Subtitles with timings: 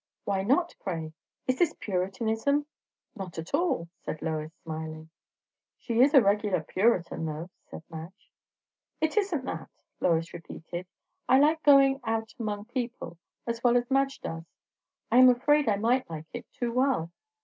[0.25, 1.13] "Why not, pray?
[1.45, 2.65] Is this Puritanism?"
[3.15, 5.11] "Not at all," said Lois, smiling.
[5.77, 8.31] "She is a regular Puritan, though," said Madge.
[8.99, 9.69] "It isn't that,"
[9.99, 10.87] Lois repeated.
[11.29, 14.45] "I like going out among people as well as Madge does.
[15.11, 17.11] I am afraid I might like it too well."